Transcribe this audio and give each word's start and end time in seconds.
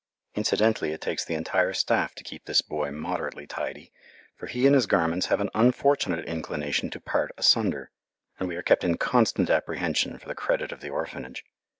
Incidentally 0.33 0.93
it 0.93 0.99
takes 1.01 1.23
the 1.23 1.35
entire 1.35 1.73
staff 1.73 2.15
to 2.15 2.23
keep 2.23 2.45
this 2.45 2.63
boy 2.63 2.89
moderately 2.89 3.45
tidy, 3.45 3.91
for 4.35 4.47
he 4.47 4.65
and 4.65 4.73
his 4.73 4.87
garments 4.87 5.27
have 5.27 5.39
an 5.39 5.51
unfortunate 5.53 6.25
inclination 6.25 6.89
to 6.89 6.99
part 6.99 7.31
asunder, 7.37 7.91
and 8.39 8.49
we 8.49 8.55
are 8.55 8.63
kept 8.63 8.83
in 8.83 8.97
constant 8.97 9.51
apprehension 9.51 10.17
for 10.17 10.27
the 10.27 10.33
credit 10.33 10.71
of 10.71 10.81
the 10.81 10.89
Orphanage. 10.89 11.45